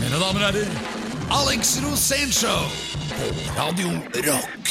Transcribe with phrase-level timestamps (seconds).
[0.00, 0.66] Mine damer og herrer,
[1.30, 2.62] Alex Rosénshow
[3.16, 3.24] på
[3.60, 3.88] Radio
[4.32, 4.60] Rock.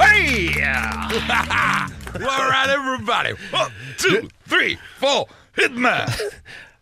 [0.00, 0.48] Hey!
[2.14, 3.32] All right, everybody.
[3.52, 5.26] One, two, three, four.
[5.56, 5.90] Hit me!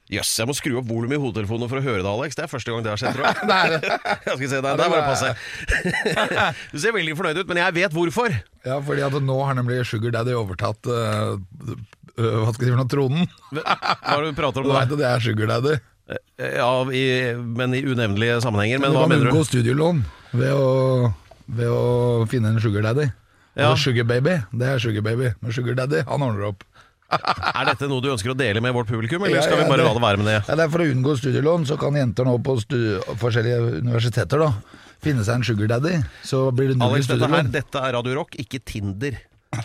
[0.09, 2.37] Jøss, jeg må skru opp volumet i hodetelefonen for å høre det, Alex.
[2.39, 3.81] Det er første gang det har skjedd, tror jeg.
[4.25, 5.35] jeg skal se der, der var det passe.
[6.73, 8.33] Du ser veldig fornøyd ut, men jeg vet hvorfor.
[8.65, 11.77] Ja, fordi at nå har nemlig Sugar Daddy overtatt uh, uh,
[12.17, 13.29] Hva skal jeg si for noe, tronen.
[13.53, 14.97] Hva er det du prater Du om veit da?
[14.97, 15.77] at det er Sugar Daddy.
[16.41, 17.05] Ja, i,
[17.37, 18.81] men i unevnelige sammenhenger.
[18.81, 19.49] Men du hva kan mener unngå du?
[19.51, 20.01] studielån
[20.41, 21.13] ved å,
[21.61, 21.83] ved å
[22.33, 23.11] finne en Sugar Daddy.
[23.59, 23.75] Ja.
[23.77, 25.35] Sugar Baby, det er Sugar Baby.
[25.43, 26.65] Men Sugar Daddy, han ordner opp.
[27.59, 29.81] Er dette noe du ønsker å dele med vårt publikum, eller skal ja, vi bare
[29.81, 30.39] det- la det være med det?
[30.49, 32.53] Ja, det er For å unngå studielån så kan jenter nå på
[33.23, 34.51] forskjellige universiteter da
[35.01, 35.95] finne seg en Sugar Daddy.
[36.27, 37.31] Så blir det null Alex, studielån.
[37.31, 39.17] dette, her, dette er Radio Rock, ikke Tinder.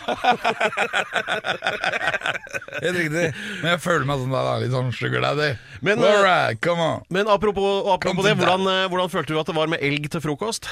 [2.80, 3.26] Helt riktig.
[3.60, 5.50] Men jeg føler meg det er litt sånn Sugar Daddy.
[5.84, 7.02] Men, right, come on.
[7.12, 10.22] Men apropos, apropos det, hvordan, eh, hvordan følte du at det var med elg til
[10.24, 10.70] frokost?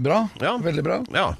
[0.00, 0.24] Bra.
[0.40, 0.56] Ja.
[0.58, 1.02] Veldig bra.
[1.14, 1.34] Ja.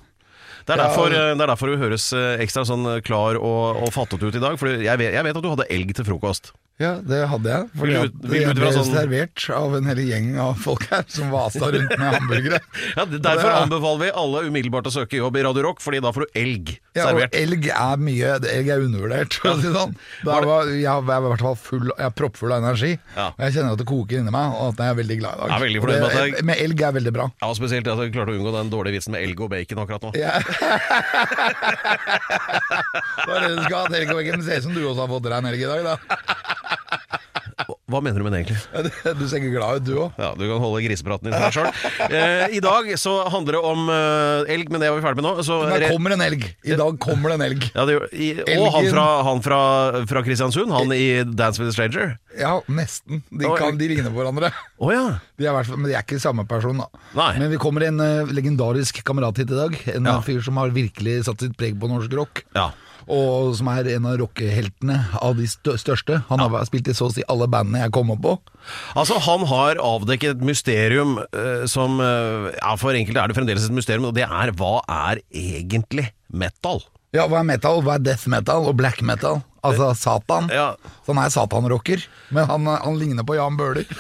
[0.65, 3.91] Det er, derfor, eh, det er derfor du høres eh, ekstra sånn klar og, og
[3.93, 4.57] fattet ut i dag.
[4.61, 6.55] For jeg vet, jeg vet at du hadde elg til frokost.
[6.83, 7.67] Ja, det hadde jeg.
[7.79, 8.11] For jeg
[8.59, 12.59] ble sånn- servert av en hel gjeng av folk her som vasa rundt med hamburgere.
[12.99, 16.01] Ja, derfor Det er- anbefaler vi alle umiddelbart å søke jobb i Radio Rock, Fordi
[16.03, 17.35] da får du elg Ja, og servert.
[17.39, 19.95] elg er mye Elg er undervurdert, si det sånn.
[20.27, 20.43] Var,
[20.75, 22.93] jeg, er i hvert fall full Jeg er proppfull av energi.
[23.17, 23.29] Ja.
[23.31, 25.39] Og jeg kjenner at det koker inni meg, og at jeg er veldig glad i
[25.39, 25.49] dag.
[25.49, 25.95] Jeg er Og det,
[26.35, 27.27] jeg- med elg er veldig bra.
[27.43, 30.03] Ja, Spesielt at jeg klarte å unngå den dårlige vitsen med elg og bacon akkurat
[30.03, 30.11] nå.
[30.19, 30.35] Ja.
[32.35, 33.87] det var det du skal ha.
[33.95, 35.87] Elg og bacon ser ut som du også har fått deg en elg i dag,
[35.87, 35.97] da.
[37.85, 38.61] Hva mener du med det egentlig?
[39.21, 40.15] Du ser ikke glad ut, du òg.
[40.17, 42.07] Ja, Du kan holde grisepraten din for deg sjøl.
[42.09, 45.27] Eh, I dag så handler det om eh, elg, men det er vi ferdig med
[45.27, 45.33] nå.
[45.45, 46.47] Så Det kommer en elg.
[46.65, 47.67] I dag kommer det en elg.
[47.75, 49.59] ja, det, gjør- i, og han, fra, han fra,
[50.09, 52.15] fra Kristiansund, han i Dance with a Stranger.
[52.41, 53.21] Ja, nesten.
[53.29, 54.49] De, kan, de ligner på hverandre.
[54.81, 55.05] Å ja.
[55.37, 56.89] De er, i hvert fall- men de er ikke samme person, da.
[57.21, 57.29] Nei.
[57.43, 59.77] Men vi kommer en eh, legendarisk kamerat hit i dag.
[59.93, 60.17] En Ja.
[60.25, 62.47] fyr som har virkelig satt sitt preg på norsk rock.
[62.57, 62.71] ja.
[63.11, 66.23] Og som er en av rockeheltene av de største.
[66.31, 68.37] Han har spilt i så å si alle bandene jeg kommer på.
[68.97, 73.67] Altså, han har avdekket et mysterium eh, som eh, Ja, for enkelte er det fremdeles
[73.69, 76.83] et mysterium, og det er hva er egentlig metal?
[77.15, 77.83] Ja, Hva er metal?
[77.85, 79.45] Hva er death metal og black metal?
[79.65, 80.49] Altså Satan.
[80.53, 80.69] Ja.
[81.05, 82.05] Så han er satanrocker,
[82.35, 83.85] men han, han ligner på Jan Bøhler.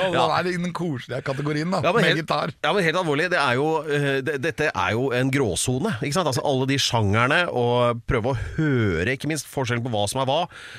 [0.00, 1.80] Han er, han er i den koselige kategorien, da.
[1.84, 2.50] Ja, med helt, gitar.
[2.62, 5.92] ja, men helt alvorlig, det er jo, eh, det, dette er jo en gråsone.
[6.00, 6.28] Ikke sant?
[6.30, 10.28] Altså, alle de sjangerne, og prøve å høre ikke minst forskjellen på hva som er
[10.30, 10.38] hva.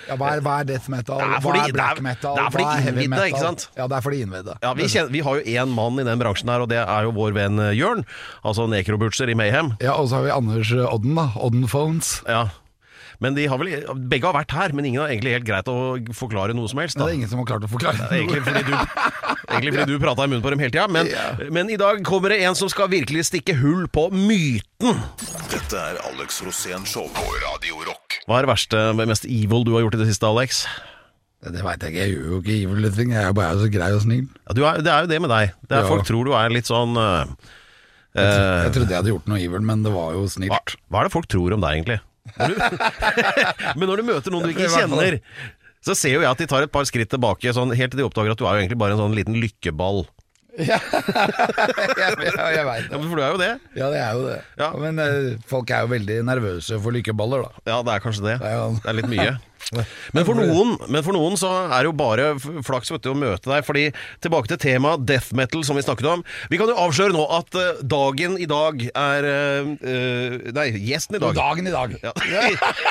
[0.09, 1.21] Ja, hva, er, hva er death metal?
[1.21, 2.35] er fordi, hva er black det er- metal?
[2.37, 3.27] det er hva er heavy metal?
[3.31, 3.67] ikke sant?
[3.77, 4.57] Ja, det er for de innvidde.
[4.65, 7.07] Ja, vi, kjenner, vi har jo én mann i den bransjen her, og det er
[7.07, 8.05] jo vår venn eh, Jørn.
[8.47, 9.73] Altså Nekrobutcher i Mayhem.
[9.83, 11.29] Ja, Og så har vi Anders Odden, da.
[11.41, 11.67] Odden
[12.01, 12.23] Phones.
[12.27, 12.49] Ja.
[13.21, 13.69] Men de har vel,
[14.09, 15.75] begge har vært her, men ingen har egentlig helt greit å
[16.17, 16.97] forklare noe som helst.
[16.97, 18.17] Det er ingen som har klart å forklare noe.
[18.17, 18.73] Egentlig fordi du,
[19.51, 20.87] egentlig fordi du prata i munnen på dem hele tida.
[20.89, 21.27] Men, Ja.
[21.53, 24.97] men i dag kommer det en som skal virkelig stikke hull på myten.
[25.53, 28.17] Dette er Alex Rosén Show på Radio Rock.
[28.25, 30.65] Hva er det verste, mest evil du har gjort i det siste, Alex?
[31.45, 33.13] Det veit jeg ikke, jeg gjør jo ikke evil ting.
[33.13, 34.27] Jeg er jo bare så grei og snill.
[34.49, 35.53] Ja, du er, det er jo det med deg.
[35.69, 35.89] Det er, Ja.
[35.93, 37.25] Folk tror du er litt sånn øh,
[38.11, 40.75] Jeg, øh, jeg trodde jeg hadde gjort noe evil, men det var jo snilt.
[40.91, 41.99] hva er det folk tror om deg, egentlig?
[42.37, 42.55] Når du,
[43.79, 45.19] men når du møter noen du ikke kjenner,
[45.81, 48.07] så ser jo jeg at de tar et par skritt tilbake, sånn, helt til de
[48.07, 50.03] oppdager at du er jo egentlig bare en sånn liten lykkeball.
[50.61, 52.17] jeg
[52.55, 53.05] jeg veit Ja, det.
[53.07, 53.51] For du er jo det.
[53.77, 54.39] Ja, det er jo det.
[54.59, 54.71] Ja.
[54.81, 57.63] Men eh, folk er jo veldig nervøse for lykkeballer, da.
[57.71, 58.35] Ja, det er kanskje det.
[58.41, 59.31] Det er jo- Det er litt mye.
[60.11, 62.23] Men for, noen, men for noen så er det jo bare
[62.65, 63.61] flaks vet du, å møte deg.
[63.63, 63.83] Fordi
[64.19, 66.23] Tilbake til temaet death metal, som vi snakket om.
[66.51, 71.21] Vi kan jo avsløre nå at eh, dagen i dag er eh, Nei, gjesten i
[71.23, 71.37] dag.
[71.39, 71.95] Dagen i dag.
[72.03, 72.11] Ja.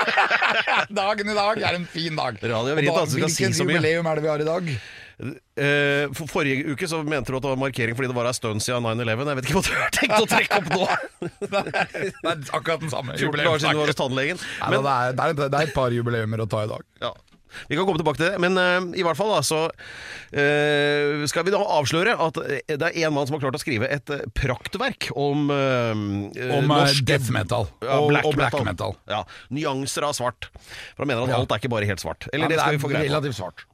[1.02, 2.40] Dagen i dag er en fin dag.
[2.40, 4.72] Radio Vrit, da- altså, si Hvilket jubileum er det vi har i dag?
[5.20, 8.36] Eh, for forrige uke så mente du at det var markering fordi det var ei
[8.36, 9.32] stund siden 9-11.
[9.32, 10.86] Jeg vet ikke hva du har tenkt å trekke opp nå.
[11.50, 14.40] Det er akkurat den samme 14 dager siden du var hos tannlegen.
[14.62, 16.86] Nei, Men, det, er, det, er, det er et par jubileumer å ta i dag.
[17.04, 17.12] ja.
[17.66, 21.42] Vi kan komme tilbake til det, men uh, i hvert fall da, så uh, skal
[21.46, 22.38] vi da avsløre at
[22.70, 27.02] det er en mann som har klart å skrive et praktverk om uh, Om norsk,
[27.10, 28.68] death metal ja, og, black, og black metal.
[28.70, 28.96] metal.
[29.10, 30.46] Ja, Nyanser av svart.
[30.94, 32.30] For han mener at alt er ikke bare helt svart.
[32.30, 33.10] Eller Ja, det, det skal vi få greie på.
[33.10, 33.66] relativt svart.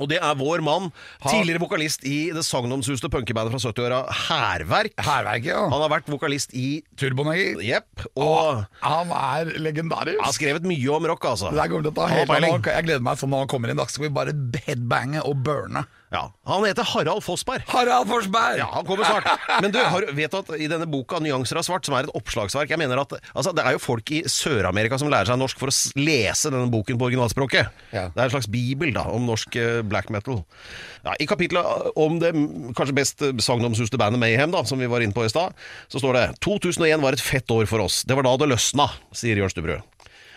[0.00, 0.88] Og det er vår mann,
[1.26, 4.94] tidligere vokalist i det sagnomsuste punkebandet fra 70-åra Hærverk.
[5.04, 5.60] Hærverk, ja.
[5.68, 7.60] Han har vært vokalist i Turboneger.
[7.66, 8.06] Jepp.
[8.16, 10.22] Og Han er legendarisk.
[10.24, 11.52] har skrevet mye om rock, altså.
[11.52, 13.72] Det der kommer til å ta helt av Jeg gleder meg sånn når han kommer
[13.72, 13.82] inn.
[13.82, 14.36] Da skal vi bare
[14.66, 15.84] headbange og burne.
[16.12, 17.62] Ja, Han heter Harald Fossberg.
[17.72, 18.58] Harald Forsberg!
[18.60, 19.28] Ja, han kommer snart.
[19.64, 22.12] Men du, har, vet du at i denne boka 'Nyanser av svart', som er et
[22.18, 25.62] oppslagsverk Jeg mener at altså, Det er jo folk i Sør-Amerika som lærer seg norsk
[25.62, 27.72] for å lese denne boken på originalspråket.
[27.96, 28.10] Ja.
[28.12, 30.42] Det er en slags bibel da, om norsk eh, black metal.
[31.06, 34.90] Ja, I kapitlet om det mm, kanskje best eh, sagnomsuste bandet Mayhem, da, som vi
[34.92, 35.56] var inne på i stad,
[35.88, 38.02] så står det 2001 var et fett år for oss.
[38.04, 39.80] Det var da det løsna, sier Jørn Stubberud.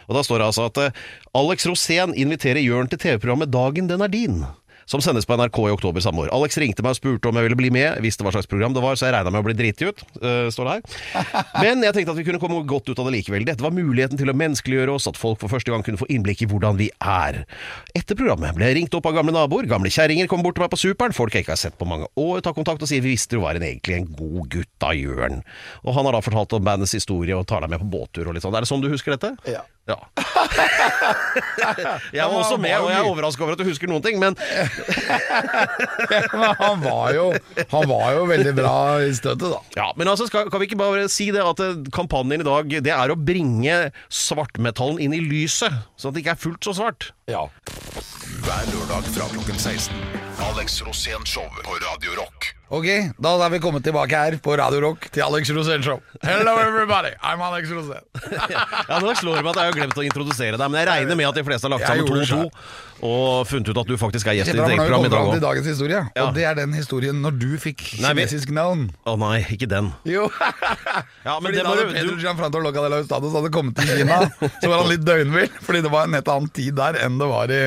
[0.06, 4.06] Og da står det altså at eh, Alex Rosén inviterer Jørn til TV-programmet Dagen den
[4.06, 4.46] er din.
[4.86, 6.32] Som sendes på NRK i oktober samme år.
[6.36, 8.84] Alex ringte meg og spurte om jeg ville bli med, visste hva slags program det
[8.84, 11.24] var, så jeg regna med å bli driti ut, uh, står det her.
[11.66, 13.48] Men jeg tenkte at vi kunne komme godt ut av det likevel.
[13.50, 16.46] Dette var muligheten til å menneskeliggjøre oss, at folk for første gang kunne få innblikk
[16.46, 17.42] i hvordan vi er.
[17.98, 20.74] Etter programmet ble jeg ringt opp av gamle naboer, gamle kjerringer kom bort til meg
[20.76, 23.16] på superen, folk jeg ikke har sett på mange år, tar kontakt og sier vi
[23.16, 25.42] visste du var en, egentlig en god gutt da, Jørn.
[25.82, 28.38] Og han har da fortalt om bandets historie og tar deg med på båttur og
[28.38, 28.54] litt sånn.
[28.54, 29.34] Er det sånn du husker dette?
[29.50, 29.66] Ja.
[29.86, 30.00] Ja.
[32.16, 34.34] Jeg var også med, og jeg er overraska over at du husker noen ting, men
[36.58, 37.26] han var jo
[37.72, 39.60] Han var jo veldig bra i støtet, da.
[39.78, 42.74] Ja, men altså, skal, kan vi ikke bare si det at eh, kampanjen i dag
[42.86, 43.78] Det er å bringe
[44.10, 47.12] svartmetallen inn i lyset, sånn at det ikke er fullt så svart.
[47.30, 47.46] Ja.
[48.44, 49.96] Hver lørdag fra klokken 16.
[50.46, 52.52] Alex Rosén Show på Radio Rock.
[52.76, 52.88] Ok,
[53.22, 56.00] da er vi kommet tilbake her på Radio Rock til Alex Rosén Show.
[56.26, 58.04] Hello everybody, I'm Alex Rosén.
[58.90, 61.18] Ja, Nå slår det meg at jeg har glemt å introdusere deg, men jeg regner
[61.20, 63.96] med at de fleste har lagt sammen to og to og funnet ut at du
[64.00, 65.40] faktisk er gjest i ditt eget program i dag òg.
[65.44, 66.00] dagens historie.
[66.16, 66.26] Ja.
[66.26, 68.86] Og det er den historien når du fikk kinesisk navn.
[69.06, 69.92] Å nei, ikke den.
[70.10, 70.28] Jo.
[71.26, 73.76] Ja, men fordi det da hadde Pedro du- Gianfranto Loca de la Ustados hadde kommet
[73.80, 75.50] til Kina, så var han litt døgnvill.
[75.66, 77.62] Fordi det var en helt annen tid der enn det var i,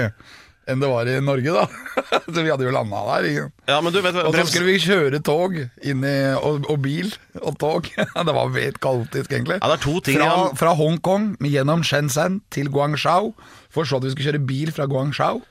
[0.69, 1.65] enn det var i Norge, da.
[2.33, 3.49] Så vi hadde jo landa der.
[3.69, 7.13] Ja, men du vet Og så skulle vi kjøre tog inn i, og, og bil
[7.41, 7.89] og tog.
[8.29, 9.61] Det var helt kaotisk, egentlig.
[9.63, 13.33] Ja, det er to ting fra, fra Hongkong gjennom Shenzhen til Guangzhou.
[13.73, 15.43] For så at vi skulle kjøre bil fra Guangzhou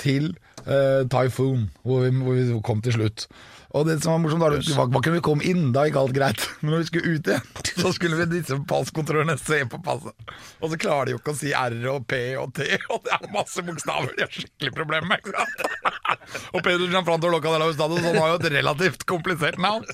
[0.00, 0.32] til
[0.66, 3.26] uh, Typhoon, hvor vi, hvor vi kom til slutt.
[3.70, 6.14] Og det som var morsomt, var, var, var ikke vi kom inn, da gikk alt
[6.16, 6.46] greit.
[6.60, 10.34] Men når vi skulle ut igjen, så skulle vi disse passkontrollørene se på passet.
[10.58, 13.14] Og så klarer de jo ikke å si R og P og T, og det
[13.14, 15.30] er masse bokstaver de har skikkelig problemer med.
[16.54, 19.86] Og Peder Gianfranto Loca de la Ustados han har jo et relativt komplisert navn.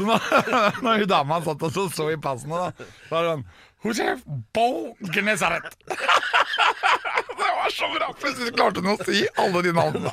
[0.00, 0.28] Så når,
[0.84, 3.48] når hun dama satt og så, i passene, da, var det sånn
[3.80, 4.22] Josef
[4.54, 5.76] Bo Gnesaret.
[7.40, 8.08] Det var så bra!
[8.20, 10.10] Plutselig klarte hun å si alle de navnene.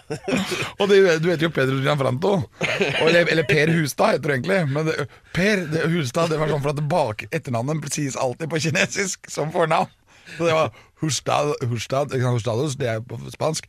[0.80, 2.34] Og det, du vet jo Pedro Gianfranto.
[2.64, 4.60] Eller, eller Per Hustad heter du egentlig.
[4.72, 8.62] Men det, Per det, Hustad det var sånn for at bak etternavnet sies alltid på
[8.68, 9.92] kinesisk som fornavn.
[10.38, 10.72] Så det var
[11.04, 13.68] Hustad, Hustad, Hustados, det er på spansk.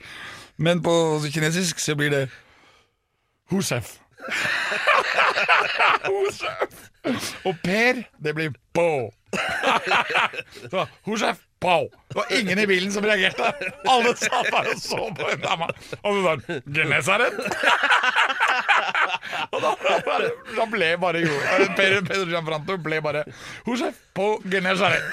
[0.62, 0.94] Men på
[1.26, 2.24] kinesisk så blir det
[3.50, 3.96] Josef.
[7.44, 9.10] Og Per, det blir Bo.
[10.72, 11.88] Så Josef Bo.
[12.18, 13.52] Var ingen i bilen som reagerte.
[13.88, 15.70] Alle satt der og så på en dame.
[16.02, 17.38] Og så sa hun Genesaret.
[19.52, 19.70] Og da,
[20.56, 21.34] da ble bare jo
[21.76, 23.24] Per Pedro Gianfranto ble bare
[23.66, 25.04] Josef på Genesaret.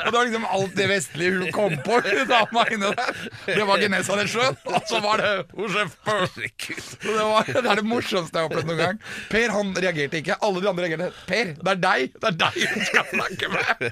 [0.00, 1.98] Og det var liksom alt det vestlige hun kom på.
[2.30, 7.64] Dama inne der Det var Genesaretsjøen, og så var det Josef på det, var, det
[7.70, 9.00] er det morsomste jeg har opplevd noen gang.
[9.30, 10.36] Per han reagerte ikke.
[10.46, 11.10] Alle de andre reagerte.
[11.28, 12.16] Per, det er deg!
[12.16, 13.84] Det er deg hun skal snakke med!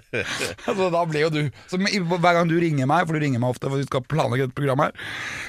[0.69, 3.50] Altså, da ble jo du så Hver gang du ringer meg, for du ringer meg
[3.55, 4.93] ofte for vi skal planlegge et program her,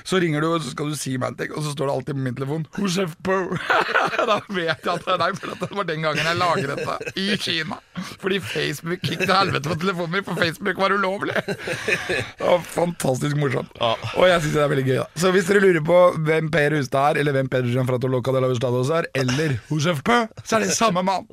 [0.08, 1.96] så ringer du og så skal du si meg en ting, og så står det
[1.96, 3.38] alltid på min telefon Hosef Po
[4.30, 7.14] Da vet jeg at det er deg, for det var den gangen jeg laget dette
[7.20, 7.80] i Kina.
[8.22, 11.36] Fordi Facebook gikk til helvete på telefonen min, for Facebook var ulovlig.
[11.48, 13.74] Det var fantastisk morsomt.
[13.80, 14.98] Og jeg syns det er veldig gøy.
[15.02, 18.34] da Så hvis dere lurer på hvem Per Hustad er, eller hvem Peder Gianfranto Loca
[18.36, 21.28] de la Hustados er, eller Hosef Po så er det samme mann.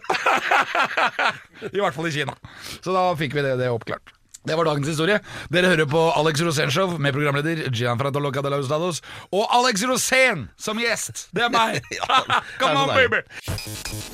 [1.74, 2.34] I hvert fall i Kina.
[2.80, 4.14] Så da fikk vi det, det oppklart.
[4.44, 5.18] Det var dagens historie.
[5.52, 9.02] Dere hører på Alex Rosén Show med programleder Gianfranto Loca de la Ustados
[9.36, 11.26] og Alex Rosén som gjest.
[11.36, 11.82] Det er meg!
[12.60, 13.20] Come on, baby!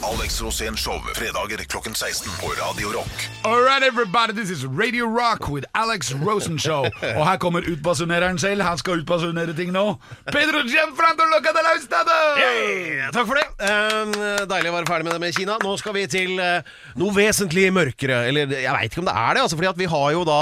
[0.03, 3.29] Alex Rosén Show, fredager klokken 16 på Radio Rock.
[3.45, 6.91] All right, everybody, this is Radio Rock with Alex Rosenshow.
[7.15, 8.67] Og her kommer utbasuneren selv.
[8.67, 9.85] Han skal utbasunere ting nå.
[10.33, 12.43] Pedro Gianfranto Loca de la Ustados!
[12.43, 13.47] Hey, takk for det.
[13.63, 15.61] Eh, deilig å være ferdig med det med Kina.
[15.63, 16.67] Nå skal vi til uh,
[16.99, 18.25] noe vesentlig mørkere.
[18.27, 20.41] Eller jeg veit ikke om det er det, altså, fordi at vi har jo da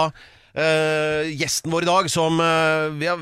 [0.55, 3.19] Uh, gjesten vår i dag som uh, vi har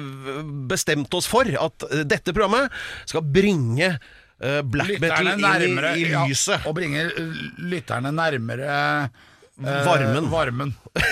[0.69, 2.69] bestemt oss for at uh, dette programmet
[3.09, 6.59] skal bringe eh, black metal inn i, i lyset.
[6.59, 7.07] ja, og bringe
[7.57, 8.75] lytterne nærmere
[9.61, 10.31] Varmen.
[10.31, 10.75] varmen.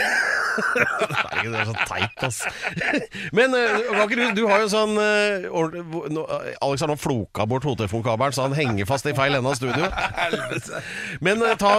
[0.60, 2.40] Nei, det er så teit, ass.
[3.36, 5.46] Men eh, du, du har jo sånn eh,
[6.60, 9.86] Alex har nå floka bort hodetelefonkabelen, så han henger fast i feil ende av studio.
[11.24, 11.76] Men eh, ta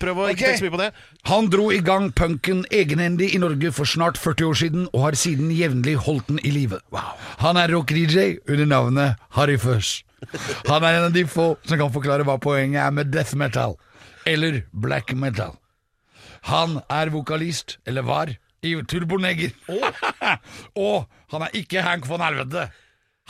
[0.00, 0.44] prøv å ikke Ok.
[0.46, 0.90] tenke så mye på det.
[1.32, 5.18] Han dro i gang punken egenhendig i Norge for snart 40 år siden, og har
[5.18, 6.80] siden jevnlig holdt den i live.
[7.42, 9.98] Han er rock-DJ under navnet Harry Fuss.
[10.70, 13.74] Han er en av de få som kan forklare hva poenget er med death metal,
[14.28, 15.58] eller black metal.
[16.50, 19.54] Han er vokalist, eller var, i Turbonegger.
[20.88, 22.68] og han er ikke Hank von Helvete.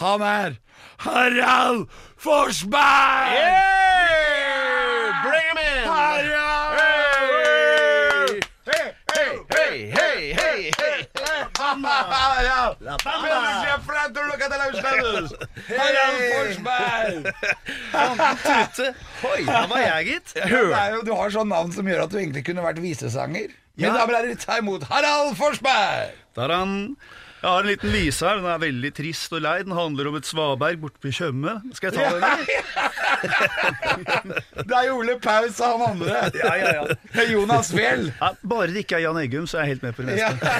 [0.01, 0.59] Han er
[1.05, 3.37] Harald Forsberg!
[3.37, 3.82] Bring
[19.31, 20.35] Oi, der var jeg, gitt.
[20.39, 22.83] Ja, det er jo, du har sånn navn som gjør at du egentlig kunne vært
[22.83, 23.53] visesanger.
[23.81, 26.17] Min damer og herrer, ta imot Harald Forsberg!
[26.37, 26.75] Taran.
[27.43, 28.37] Jeg har en liten vise her.
[28.39, 29.57] Den er veldig trist og lei.
[29.67, 31.57] Den handler om et svaberg borte ved Tjøme.
[31.75, 32.23] Skal jeg ta den?
[33.23, 36.21] Det er jo Ole Paus og han andre.
[36.39, 37.25] Ja, ja, ja.
[37.33, 38.09] Jonas Wehl.
[38.21, 38.31] ja.
[38.51, 40.55] Bare det ikke er Jan Eggum, så er jeg helt med på det meste.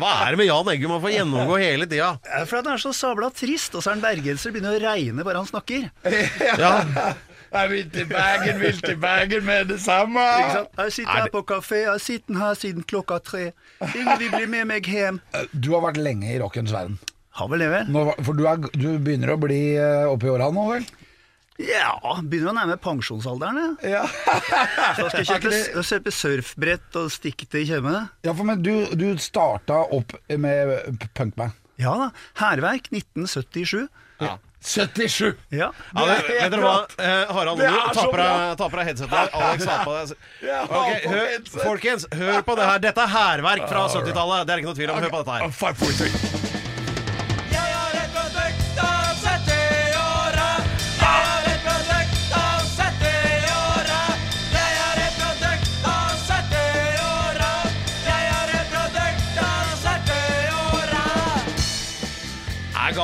[0.00, 0.94] Hva er det med Jan Eggum?
[0.96, 2.10] Han får gjennomgå hele tida.
[2.28, 4.48] Ja, For at den er så sabla trist, og så er han bergenser.
[4.52, 5.88] Det begynner å regne bare han snakker.
[6.60, 6.72] Ja.
[7.52, 10.20] Jeg vil til Bergen, vil til Bergen med det samme.
[10.20, 13.44] Jeg sitter her på kafé, jeg har sittet her siden klokka tre.
[13.94, 15.20] Ingen vil bli med meg hjem.
[15.52, 16.98] Du har vært lenge i rockens verden.
[17.38, 17.90] Har vel det, vel?
[17.94, 20.88] Nå, for du, er, du begynner å bli eh, oppi åra nå, vel?
[21.58, 23.94] Ja, begynner å nærme pensjonsalderen, jeg.
[23.96, 24.04] Ja.
[24.98, 27.94] Så skal jeg kjøpe, kjøpe surfbrett og stikke til Tjøme.
[28.26, 30.76] ja, for men du, du starta opp med
[31.18, 31.56] punkband.
[31.78, 32.10] Ja da.
[32.42, 33.86] Hærverk 1977.
[34.68, 35.32] 77!
[35.54, 35.70] Ja.
[35.94, 36.74] Ja, det, vet dere hva?
[37.00, 39.32] Eh, Harald, Det nå er ta så på deg, ta på deg headsetet.
[39.40, 40.12] Alex, har på deg
[40.58, 41.62] Ok, på hør, headset.
[41.62, 42.84] Folkens, hør på det her.
[42.88, 44.44] Dette er hærverk fra 70-tallet.
[44.44, 45.02] Det er ikke noe tvil om.
[45.02, 45.58] Hør på dette her.
[45.62, 46.47] Five, four, three.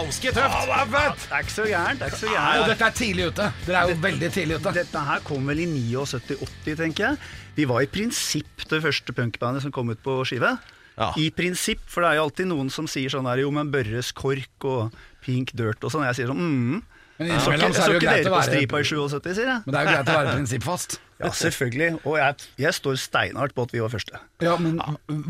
[0.05, 0.61] Ganske tøft.
[0.69, 1.17] det er!
[1.25, 1.99] Det er ikke så gærent.
[1.99, 3.49] Det er ikke så dette er tidlig ute.
[3.67, 4.75] Dere er jo veldig tidlig ute.
[4.79, 7.19] Dette her kom vel i 79-80, tenker jeg.
[7.55, 10.57] Vi var i prinsipp det første punkbandet som kom ut på skive.
[10.95, 11.11] Ja.
[11.19, 14.13] I prinsipp, for det er jo alltid noen som sier sånn her Jo, men Børres
[14.15, 14.95] Kork og
[15.25, 16.07] Pink Dirt og sånn.
[16.07, 16.83] Jeg sier sånn mm.
[17.15, 19.47] Men Så ikke, så så er det jo greit å være stripa i 77, sier
[19.47, 19.59] jeg.
[19.65, 21.01] Men det er jo greit å være prinsippfast.
[21.25, 22.01] Ja, selvfølgelig.
[22.03, 24.19] Og jeg, jeg står steinhardt på at vi var første.
[24.43, 24.81] Ja, men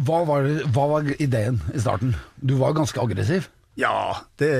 [0.08, 2.14] hva var, hva var ideen i starten?
[2.40, 3.50] Du var ganske aggressiv.
[3.80, 4.50] Ja, det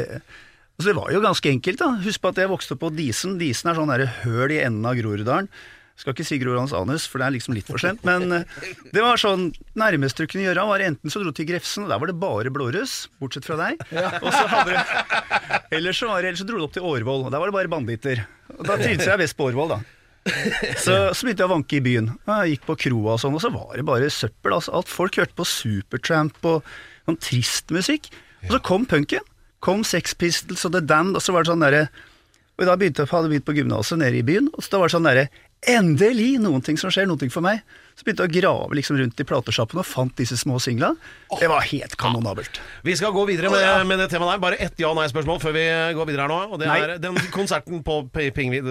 [0.75, 1.79] altså det var jo ganske enkelt.
[1.79, 3.39] da Husk på at jeg vokste opp på Disen.
[3.39, 5.51] Disen er sånn der høl i enden av Groruddalen.
[5.95, 8.01] Skal ikke si Groruddalens anus, for det er liksom litt for sent.
[8.03, 11.47] Men eh, det var sånn nærmeste du kunne gjøre, var enten så dro du til
[11.47, 13.85] Grefsen, og der var det bare blåruss, bortsett fra deg.
[14.19, 17.29] Og så hadde du Ellers så, var det, ellers så dro du opp til Årvoll,
[17.29, 18.25] og der var det bare banditter.
[18.59, 19.79] Og da trivdes jeg best på Årvoll, da.
[20.81, 22.11] Så, så begynte jeg å vanke i byen.
[22.27, 24.57] Jeg gikk på kroa og sånn, og så var det bare søppel.
[24.57, 26.67] Altså, alt folk hørte på Supertramp og
[27.07, 28.11] sånn trist musikk.
[28.49, 29.25] Og så kom punken.
[29.65, 31.87] Kom Sex Pistols og The Damned, og så var det sånn derre
[32.61, 34.91] Og da begynte jeg hadde begynt på gymnaset nede i byen, og så da var
[34.91, 35.29] det sånn derre
[35.65, 36.35] Endelig!
[36.45, 37.63] Noen ting som skjer, noen ting for meg.
[37.97, 40.99] Så begynte jeg å grave liksom rundt i platesjappene og fant disse små singlene.
[41.41, 42.59] Det var helt kanonabelt.
[42.85, 44.43] Vi skal gå videre med, med det temaet der.
[44.43, 45.65] Bare ett ja-nei-spørsmål før vi
[45.97, 46.41] går videre her nå.
[46.53, 46.79] Og det Nei.
[46.83, 48.69] er den konserten på Pingvin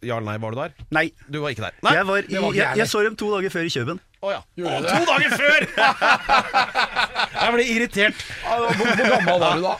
[0.00, 0.76] Ja eller nei, var du der?
[0.94, 1.04] Nei.
[1.28, 1.76] Du var ikke der?
[1.84, 1.96] Nei?
[1.98, 4.00] Jeg, var i, jeg jeg så dem to dager før i Kjøben.
[4.24, 4.40] Å ja.
[4.40, 5.66] Å, to dager før!
[7.44, 8.22] jeg ble irritert.
[8.46, 9.74] Hvor, hvor gammel var du da?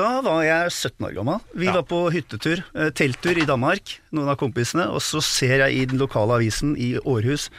[0.00, 1.42] Da var jeg 17 år gammel.
[1.60, 5.76] Vi var på hyttetur, eh, telttur i Danmark, noen av kompisene, og så ser jeg
[5.76, 7.50] i den lokale avisen i Århus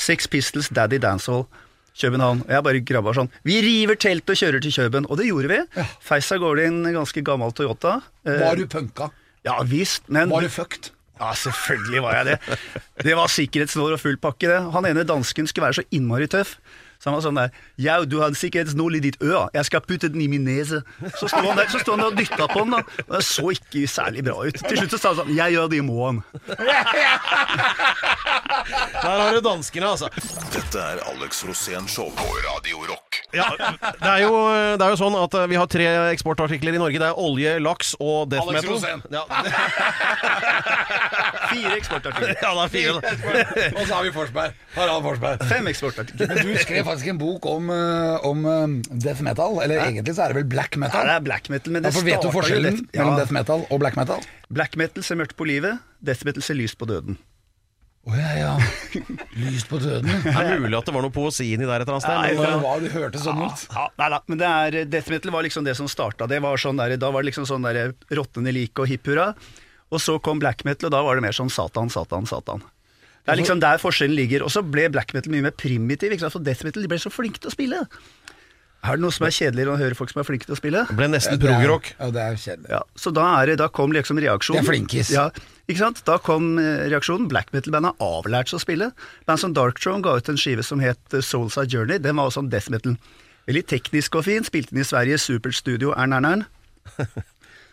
[0.00, 1.48] Sex Pistols Daddy Dancehall.
[2.00, 2.44] København.
[2.46, 5.08] Og jeg bare grabba sånn Vi river teltet og kjører til Køben.
[5.10, 5.84] Og det gjorde vi.
[6.06, 7.96] Feis av gårde i en ganske gammel Toyota.
[8.24, 9.10] Eh, Var du punka?
[9.44, 10.92] Ja visst, men Var du fucked?
[11.20, 12.58] Ja, selvfølgelig var jeg det.
[13.04, 14.60] Det var sikkerhetsnål og full pakke, det.
[14.72, 16.56] Han ene dansken skulle være så innmari tøff.
[17.00, 17.48] Så han var sånn der
[17.80, 19.46] Ja, du har en sikkerhetsnål i ditt øre.
[19.56, 20.82] Jeg skal putte den i min nese.
[21.16, 22.82] Så sto han der, så sto han der og dytta på den, da.
[23.06, 24.60] Og det så ikke særlig bra ut.
[24.60, 26.20] Til slutt så sa han sånn Jeg gjør det i morgen.
[29.00, 30.08] Der har du danskene, altså.
[30.52, 33.16] Dette er Alex Rosén Show på Radio Rock.
[33.32, 34.32] Ja, det, er jo,
[34.76, 36.98] det er jo sånn at eh, vi har tre eksportartikler i Norge.
[37.00, 38.76] Det er olje, laks og death Alex metal.
[38.76, 39.00] Rosén.
[39.14, 39.24] Ja,
[41.50, 42.34] Fire eksportartikler.
[42.42, 43.00] ja, det er fire.
[43.22, 44.50] fire Og så har vi Forsberg.
[44.76, 45.36] Harald Forsberg.
[45.50, 46.26] Fem eksportartikler.
[46.34, 49.58] Men du skrev faktisk en bok om, eh, om eh, death metal.
[49.64, 51.06] Eller egentlig så er det vel black metal.
[51.06, 53.34] Ja, det er black metal, men det for Vet du forskjellen det, forskjellen mellom death
[53.36, 54.30] metal og black metal?
[54.50, 57.18] Black metal ser mørkt på livet, death metal ser lyst på døden.
[58.08, 58.52] Å ja, ja.
[59.36, 60.08] Lyst på døden.
[60.24, 62.16] Det er mulig at det var noe poesi inni der et eller annet sted.
[62.16, 63.64] Nei, Det uh, var, det hørtes sånn ut.
[63.76, 66.28] Ja, nei da, men det er, death metal var liksom det som starta.
[66.30, 69.34] Det var sånn der, da var det liksom sånn der rottene like og hipp hurra.
[69.90, 72.64] Og så kom black metal, og da var det mer sånn Satan, Satan, Satan.
[73.30, 74.44] Det er liksom der forskjellen ligger.
[74.46, 76.34] Og så ble black metal mye mer primitiv, ikke sant?
[76.34, 77.84] for death metal de ble så flinke til å spille.
[78.80, 80.58] Er det noe som er kjedeligere enn å høre folk som er flinke til å
[80.58, 80.82] spille?
[80.88, 81.90] det ble nesten Det progrock.
[81.98, 82.70] Ja, det er kjedelig.
[82.72, 84.62] Ja, så da, er det, da kom liksom reaksjonen.
[84.62, 85.10] Det er flinkis.
[85.12, 85.26] Ja,
[85.68, 86.00] ikke sant?
[86.08, 87.28] Da kom eh, reaksjonen.
[87.28, 88.88] Black metal-band har avlært seg å spille.
[89.28, 92.00] Band som Dark Throne ga ut en skive som het Souls Soulside Journey.
[92.00, 92.96] Den var også en death metal.
[93.50, 94.48] Veldig teknisk og fin.
[94.48, 96.46] Spilte den i Sverige, Super Studio, ern, ern, ern.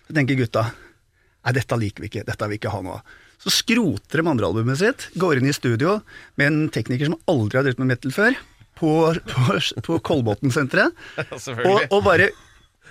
[0.08, 0.70] Så tenker gutta
[1.48, 2.26] Nei, dette liker vi ikke.
[2.28, 3.16] Dette vil vi ikke ha noe av.
[3.44, 6.00] Så skroter de andre albumet sitt, går inn i studio
[6.40, 8.38] med en tekniker som aldri har drevet med metal før,
[8.78, 8.92] på,
[9.30, 10.94] på, på Kolbotn-senteret,
[11.70, 12.32] og, og bare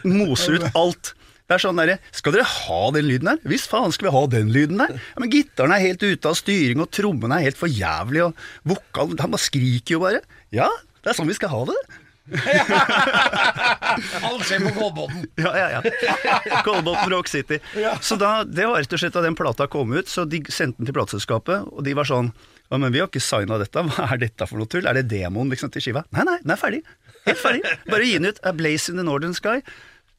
[0.07, 1.13] moser ut alt.
[1.47, 3.37] Det er sånn derre Skal dere ha den lyden der?
[3.47, 4.97] Hvis faen skal vi ha den lyden der?
[4.99, 8.41] Ja, men Gitaren er helt ute av styring, og trommene er helt for jævlig, og
[8.67, 10.25] vokalen Han bare skriker jo bare.
[10.55, 10.67] Ja,
[11.03, 11.79] det er sånn vi skal ha det.
[14.27, 15.27] Alt skjer på Kolbotn.
[15.39, 16.61] Ja, ja, ja.
[16.67, 17.59] Kolbotn Rock City.
[18.01, 20.81] Så da, Det var rett og slett da den plata kom ut, så de sendte
[20.81, 22.33] den til plateselskapet, og de var sånn
[22.67, 24.89] ja, men vi har ikke signa dette, hva er dette for noe tull?
[24.91, 26.03] Er det demoen liksom til skiva?
[26.17, 26.81] Nei, nei, den er ferdig.
[27.29, 27.61] Helt ferdig.
[27.87, 28.41] Bare gi den ut.
[28.43, 29.61] A Blaze in the Northern Sky.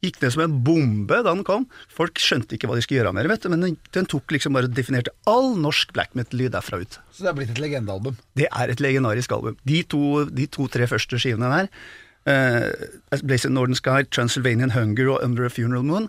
[0.04, 1.64] Gikk ned som en bombe da den kom.
[1.90, 4.70] Folk skjønte ikke hva de skulle gjøre med det, men den, den tok liksom bare
[4.70, 7.00] definerte all norsk black metal-lyd derfra ut.
[7.10, 8.18] Så det er blitt et legendealbum.
[8.38, 9.56] Det er et legendarisk album.
[9.66, 11.70] De to-tre to-tre første skivene der,
[12.30, 16.06] uh, Blaze in Northern Sky, Transylvanian Hunger og Under a Funeral Moon,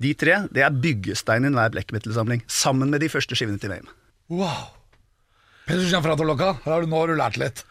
[0.00, 3.72] de tre det er byggesteinen i hver black metal-samling, sammen med de første skivene til
[3.72, 3.88] Vame.
[4.28, 4.68] Wow.
[5.64, 7.64] Petter Gianfrato Locca, nå har du lært litt.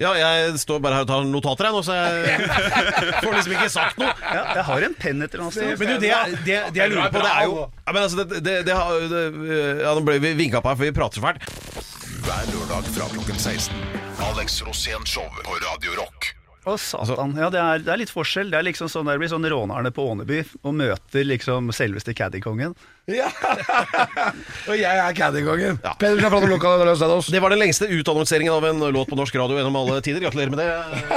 [0.00, 2.46] Ja, jeg står bare her og tar notater, jeg nå, så jeg
[3.24, 4.14] får liksom ikke sagt noe.
[4.24, 5.74] Ja, jeg har en penn etter noe sted.
[5.76, 6.12] Men du, det,
[6.46, 8.76] det, det jeg lurer på, det er jo ja, men altså, det, det, det,
[9.12, 9.24] det,
[9.84, 11.48] ja, Nå ble vi vinka på her, for vi prater så fælt.
[12.22, 13.82] Hver lørdag fra klokken 16.
[14.30, 16.32] Alex Rosén Show på Radio Rock.
[16.62, 17.32] Å, satan.
[17.34, 18.52] Ja, det er, det er litt forskjell.
[18.52, 22.76] Det er liksom sånn, det blir sånn rånerne på Åneby og møter liksom selveste caddykongen.
[23.10, 23.26] Ja.
[24.70, 25.78] Og jeg er caddykongen.
[25.98, 27.30] Peder Gianfratoloca, det er løs oss.
[27.34, 30.22] Det var den lengste utannonseringen av en låt på norsk radio gjennom alle tider.
[30.22, 30.68] Gratulerer med det.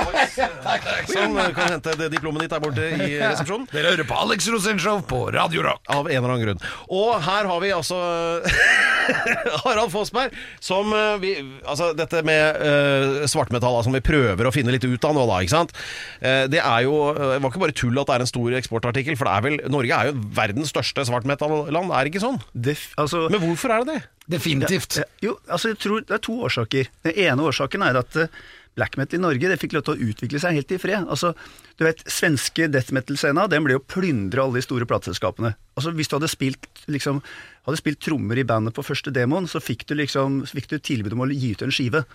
[0.01, 0.39] Alex.
[1.13, 3.67] Sånn, kan hente det diplomet ditt der borte i resepsjonen.
[3.69, 5.83] Dere hører på Alex Rosénshow på Radio Rock.
[5.93, 6.65] Av en eller annen grunn.
[6.89, 8.01] Og her har vi altså
[9.61, 11.33] Harald Fossberg, som eh, vi
[11.65, 15.23] Altså, dette med uh, svartmetall, altså, som vi prøver å finne litt ut av nå,
[15.27, 15.73] da, ikke sant.
[16.21, 19.17] Uh, det er jo Det var ikke bare tull at det er en stor eksportartikkel,
[19.19, 21.05] for det er vel Norge er jo verdens største
[21.75, 22.41] svartmetalland, er ikke sånn?
[22.53, 24.03] Det, altså, Men hvorfor er det det?
[24.37, 24.99] Definitivt.
[24.99, 26.91] Ja, Jo, altså jeg tror det er to årsaker.
[27.05, 28.27] Den ene årsaken er at eh,
[28.75, 31.07] black metal i Norge det fikk lov til å utvikle seg helt i fred.
[31.07, 31.33] Altså,
[31.77, 35.55] du vet, Svenske death metal-scena den ble jo plyndra alle de store plateselskapene.
[35.75, 37.21] Altså, hvis du hadde spilt, liksom,
[37.67, 41.15] hadde spilt trommer i bandet på første demoen, så fikk du liksom, fikk du tilbud
[41.15, 42.05] om å gi ut en skive.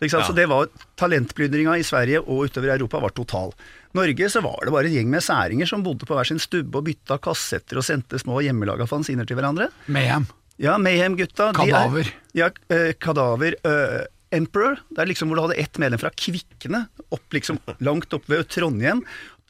[0.00, 0.30] Så, ikke sant?
[0.30, 3.52] så det var Talentplyndringa i Sverige og utover i Europa var total.
[3.96, 6.78] Norge så var det bare en gjeng med særinger som bodde på hver sin stubbe
[6.78, 9.70] og bytta kassetter og sendte små hjemmelaga fanziner til hverandre.
[9.90, 10.28] Mayhem.
[10.60, 11.50] Ja, Mayhem-gutta.
[11.52, 12.12] de er- Kadaver.
[12.34, 13.54] Ja, eh, Kadaver.
[13.64, 14.76] eh, Emperor.
[14.94, 18.46] Det er liksom hvor du hadde ett medlem fra Kvikne, opp liksom langt opp ved
[18.48, 19.02] Trondheim.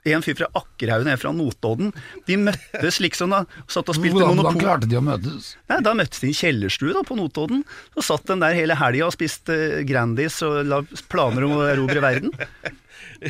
[0.08, 1.90] En fyr fra Akkerhaugen, en fra Notodden.
[2.26, 4.62] De møttes liksom da, satt og spilte Hvordan, hvordan Monopol.
[4.64, 5.50] klarte de å møtes?
[5.68, 7.64] Nei, da møttes de i en kjellerstue da, på Notodden.
[7.96, 10.80] Så satt de der hele helga og spiste eh, Grandis og la
[11.12, 12.32] planer om å erobre verden.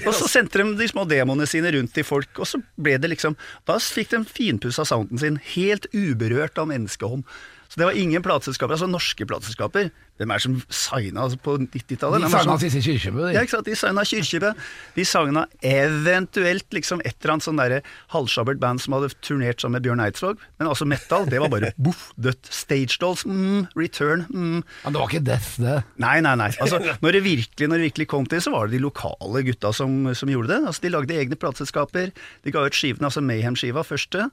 [0.06, 3.10] Og så sendte de de små demoene sine rundt til folk, og så ble det
[3.10, 3.34] liksom
[3.66, 7.26] Da fikk de finpussa sounden sin, helt uberørt av menneskehånd.
[7.70, 9.92] Så det var ingen plateselskaper, altså norske plateselskaper.
[10.18, 12.24] Hvem er det som signa altså, på 90-tallet?
[12.24, 13.28] De signa det sang Sissel Kyrkjebø.
[13.30, 13.68] ja, ikke sant?
[13.68, 14.50] De signa Kyrkjebø.
[14.96, 17.78] De signa eventuelt liksom et eller annet sånn derre
[18.10, 20.42] halvsjabbert band som hadde turnert sammen med Bjørn Eidsvåg.
[20.58, 22.50] Men altså metal, det var bare boff, dødt.
[22.50, 24.60] Stage Dolls, mm, Return, mm.
[24.66, 25.78] Men det var ikke Death, det.
[26.02, 26.50] Nei, nei, nei.
[26.58, 29.70] Altså, når, det virkelig, når det virkelig kom til, så var det de lokale gutta
[29.70, 30.62] som, som gjorde det.
[30.66, 32.10] Altså, de lagde egne plateselskaper.
[32.42, 34.26] De ga ut skivene, altså Mayhem-skiva første.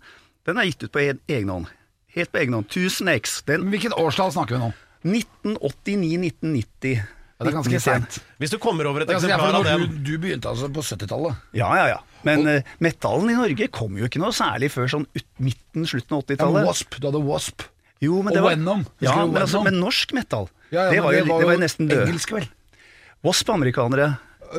[0.49, 1.76] Den er gitt ut på en, egen hånd.
[2.17, 2.67] Helt på egen hånd.
[2.71, 3.37] 1000 X.
[3.47, 4.73] Den Men Hvilket årstall snakker vi nå?
[5.07, 6.97] 1989-1990.
[7.37, 8.15] Ja, det er ganske sent.
[8.41, 10.49] Hvis du kommer over et Det er ganske- eksemplar av når den du, du begynte
[10.49, 11.35] altså på 70-tallet.
[11.53, 11.99] Ja, ja, ja.
[12.25, 16.17] Men eh, metallen i Norge kom jo ikke noe særlig før sånn ut, midten, slutten
[16.17, 16.65] av Ja, men 80-tallet.
[16.71, 17.61] Wasp, du hadde Wasp.
[18.01, 18.81] Jo, men og det var, Venom.
[18.87, 19.63] Husker Ja, du men, altså, Venom?
[19.69, 22.07] men norsk metal, Ja, ja, det, men var jo, det var jo nesten død.
[22.07, 22.49] Engelsk, vel?
[23.23, 24.09] Wasp amerikanere.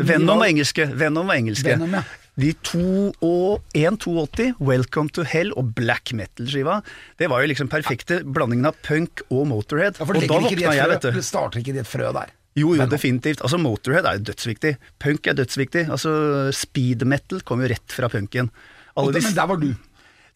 [0.05, 0.87] Venom var engelske.
[0.95, 1.75] Venom var engelske.
[1.75, 2.03] Venom, ja.
[2.39, 6.77] De to og 1,82, Welcome to Hell og black metal-skiva,
[7.19, 9.99] det var jo liksom perfekte blandingen av punk og Motorhead.
[9.99, 11.11] Ja, og da våkna jeg, vet du.
[11.19, 12.31] det starter ikke de et frø der.
[12.59, 13.43] Jo, jo, definitivt.
[13.47, 14.77] Altså, Motorhead er jo dødsviktig.
[15.03, 15.85] Punk er dødsviktig.
[15.95, 16.13] Altså,
[16.55, 18.51] Speed metal kom jo rett fra punken.
[18.99, 19.73] Alle men der var du.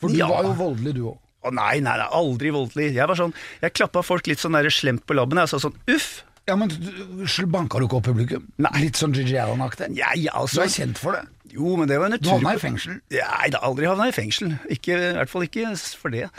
[0.02, 0.28] For du Ja.
[0.30, 1.18] var jo voldelig, du òg.
[1.42, 2.92] Å nei, nei, nei, aldri voldelig.
[2.94, 5.38] Jeg var sånn, jeg klappa folk litt sånn der slemt på labben.
[5.42, 6.22] Jeg sa sånn uff.
[6.52, 8.42] Ja, men du- du- banka du ikke opp publikum?
[8.60, 8.72] Nei.
[8.82, 9.94] Litt sånn Gigi Allen-aktig?
[9.96, 10.62] Ja, ja, Du altså.
[10.66, 11.22] er kjent for det.
[11.52, 13.00] Jo, men det var en Du havna i fengsel.
[13.12, 14.58] Nei, da har aldri havna i fengsel.
[14.72, 16.28] Ikke, I hvert fall ikke for det.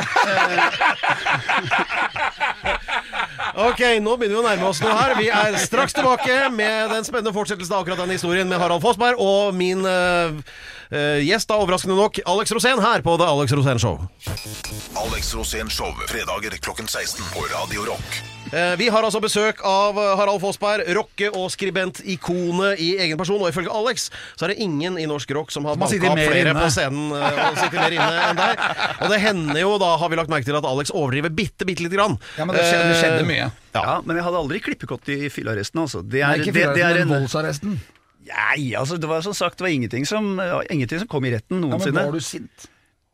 [3.54, 5.13] Ok, nå begynner vi å nærme oss noe her.
[5.19, 9.19] Vi er straks tilbake med den spennende fortsettelsen av akkurat den historien med Harald Fossberg
[9.21, 13.82] og min uh, uh, gjest, da overraskende nok, Alex Rosén, her på The Alex Rosén
[13.84, 14.02] Show.
[15.06, 18.23] Alex Rosén Show, fredager klokken 16 på Radio Rock.
[18.53, 23.41] Eh, Vi har altså besøk av eh, Harald Fossberg, rocke- og skribent-ikonet i egen person.
[23.41, 26.43] Og ifølge Alex så er det ingen i norsk rock som har banka opp flere
[26.43, 26.53] inne.
[26.61, 28.61] på scenen eh, og sitter mer inne enn der.
[28.99, 31.87] Og det hender jo, da har vi lagt merke til at Alex overdriver bitte, bitte
[31.87, 32.19] lite grann.
[32.37, 33.49] Ja, men det skjedde, det skjedde mye.
[33.73, 33.97] Ja.
[34.05, 36.03] men jeg hadde aldri klippekott i fyllearresten, altså.
[36.05, 37.79] Det Nei, er, ikke det, det er fyllearresten, men en voldsarresten.
[38.23, 41.33] Nei, altså, det var som sagt det var ingenting som, ja, ingenting som kom i
[41.33, 41.89] retten noensinne.
[41.97, 42.69] Ja, men var du sint?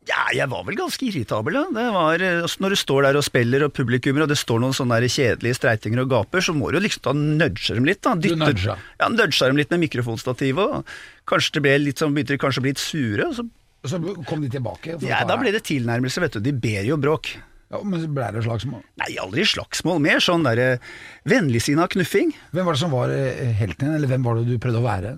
[0.09, 1.63] Ja, jeg var vel ganske irritabel, da.
[1.75, 4.61] Det var, eh, altså, når du står der og spiller, og publikummer, og det står
[4.63, 8.15] noen sånne kjedelige streitinger og gaper, så må du liksom da nudge dem litt, da.
[8.17, 8.77] Du nudga?
[8.99, 12.63] Ja, nudga dem litt med mikrofonstativet, og kanskje det ble litt sånn, begynte de kanskje
[12.63, 13.47] å bli litt sure, og så
[13.87, 13.95] Så
[14.27, 14.97] kom de tilbake?
[15.07, 16.41] Ja, da ble det tilnærmelse, vet du.
[16.43, 17.29] De ber jo bråk.
[17.71, 18.81] ja, Men ble det slagsmål.
[18.99, 20.01] Nei, aldri slagsmål.
[20.03, 20.81] Mer sånn derre
[21.23, 22.33] vennligsinna knuffing.
[22.51, 24.83] Hvem var det som var eh, helten din, eller hvem var det du prøvde å
[24.83, 25.13] være?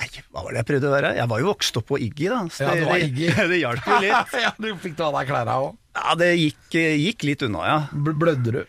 [0.00, 1.14] Nei, hva var det jeg prøvde å være?
[1.18, 2.42] Jeg var jo vokst opp på Iggy, da.
[2.50, 3.30] Så Ja, det var Iggy.
[3.52, 4.36] Det, hjalp jo litt.
[4.44, 5.74] ja, Du fikk ta av deg klærne òg.
[5.92, 7.80] Ja, det gikk, gikk litt unna, ja.
[7.92, 8.62] Blødde du?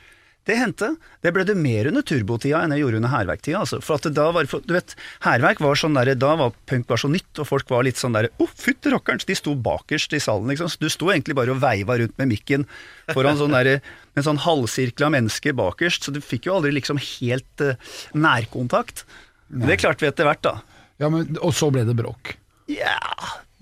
[0.43, 0.89] Det hendte.
[1.23, 3.61] Det blødde mer under turbotida enn jeg gjorde under hærverktida.
[3.63, 3.79] Altså.
[3.83, 7.31] For da var, du vet, hærverk var sånn der, Da var punk var så nytt,
[7.39, 9.23] og folk var litt sånn derre Å, oh, fytti rakkeren!
[9.23, 10.67] De sto bakerst i salen, liksom.
[10.73, 12.67] Så du sto egentlig bare og veiva rundt med mikken
[13.15, 13.79] foran sånn der,
[14.19, 17.79] en sånn halvsirkel av mennesker bakerst, så du fikk jo aldri liksom helt uh,
[18.11, 19.05] nærkontakt.
[19.47, 19.69] Nei.
[19.71, 20.57] det klarte vi etter hvert, da.
[21.03, 22.37] Ja, men, Og så ble det bråk.
[22.71, 22.95] Ja,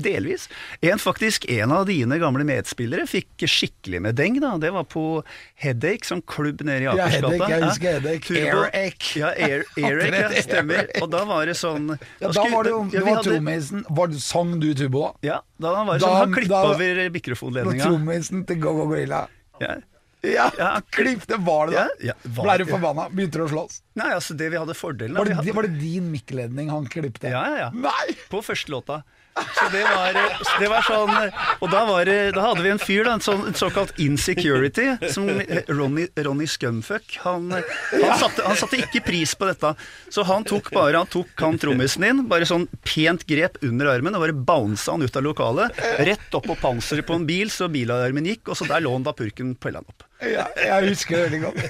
[0.02, 0.44] delvis.
[0.86, 4.52] En faktisk, en av dine gamle medspillere fikk skikkelig med deng, da.
[4.62, 5.04] Det var på
[5.62, 7.34] Headache, som klubb nede i Akersgata.
[7.34, 8.40] Ja, Headache, jeg husker Headache.
[8.46, 9.20] Airache.
[9.24, 10.90] Ja, Air, Airache, ja, stemmer.
[11.02, 13.86] Og da var det sånn Ja, da var det jo ja, hadde- trommisen
[14.22, 15.12] Sang du tubo da?
[15.32, 17.90] Ja, da var det Da- sånn Han klippa da- over mikrofonledninga.
[17.90, 19.26] trommisen til Go Go Gorilla.
[19.62, 19.76] Ja.
[20.22, 21.88] Ja, Ja, klipp det var det da.
[22.00, 23.08] Ja, ja, var Ble du forbanna?
[23.10, 23.80] Begynte du å slåss?
[23.98, 26.86] Nei, altså, det vi hadde fordelen Var av det, hadde- var det din mikkledning han
[26.88, 27.32] klippte?
[27.34, 27.72] Ja, ja, ja.
[27.74, 28.14] Nei!
[28.30, 29.02] På første låta.
[29.32, 30.18] Så det var,
[30.60, 31.12] det var sånn
[31.64, 35.30] Og da, var, da hadde vi en fyr, da, en, sånn, en såkalt insecurity, som
[35.72, 37.16] Ronny, Ronny Scumfuck.
[37.24, 39.72] Han, han, satte, han satte ikke pris på dette.
[40.12, 44.16] Så han tok bare Han tok han trommisen din, bare sånn pent grep under armen,
[44.20, 45.80] og bare bounsa han ut av lokalet.
[46.04, 49.08] Rett opp på panseret på en bil, så bilalarmen gikk, og så der lå han
[49.08, 50.04] da purken pella han opp.
[50.22, 51.62] Ja, jeg husker det veldig godt.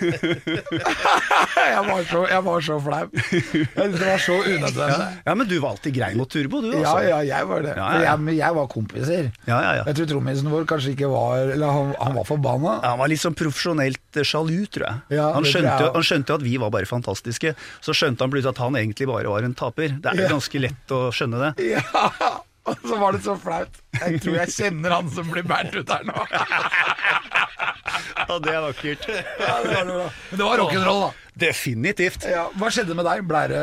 [1.55, 3.05] jeg, var så, jeg var så flau.
[3.31, 5.07] Jeg det var så unødvendig.
[5.29, 7.05] Ja, men du var alltid grei mot turbo, du, Ja, altså.
[7.07, 7.75] ja, jeg var det.
[7.77, 8.01] Ja, ja.
[8.09, 9.29] jeg, men jeg var kompiser.
[9.47, 9.85] Ja, ja, ja.
[9.87, 12.75] Jeg tror trommisen vår kanskje ikke var Eller han, han var forbanna.
[12.83, 15.21] Han var litt sånn profesjonelt sjalu, tror jeg.
[15.21, 17.55] Han, skjønte, han skjønte at vi var bare fantastiske.
[17.79, 19.95] Så skjønte han plutselig at han egentlig bare var en taper.
[20.01, 21.51] Det er jo ganske lett å skjønne det.
[21.71, 22.09] Ja,
[22.69, 23.79] og så var det så flaut.
[24.01, 26.25] Jeg tror jeg kjenner han som blir båret ut her nå.
[28.21, 29.07] Ja, det er vakkert.
[29.11, 30.05] Ja, det var det bra.
[30.29, 31.09] Men det var rock'n'roll, da.
[31.41, 32.25] Definitivt.
[32.27, 33.23] Ja, hva skjedde med deg?
[33.27, 33.61] Blei det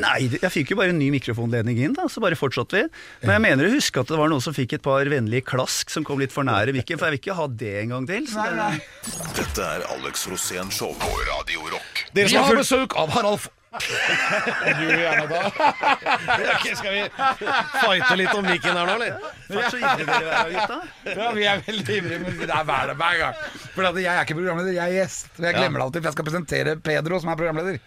[0.00, 2.84] Nei, jeg fikk jo bare en ny mikrofonledning inn, da, så bare fortsatte vi.
[3.22, 5.92] Men jeg mener å huske at det var noen som fikk et par vennlige klask
[5.92, 8.26] som kom litt for nære mikken, for jeg vil ikke ha det en gang til.
[8.32, 9.32] Så Nei, det- nei.
[9.38, 12.06] Dette er Alex Rosén Show på Radio Rock.
[12.12, 13.48] Dere Vi som har fulgt besøk av Harald.
[13.72, 15.40] Du gjerne da.
[16.58, 17.04] okay, Skal vi
[17.80, 19.30] fighte litt om mikken her nå, eller?
[19.48, 20.78] Fart så ivrige dere er, gutta.
[21.08, 23.40] Ja, vi er veldig ivrige, men det er hver hver gang.
[23.72, 25.32] For jeg er ikke programleder, jeg er gjest.
[25.38, 27.80] Og jeg glemmer det alltid, for jeg skal presentere Pedro, som er programleder.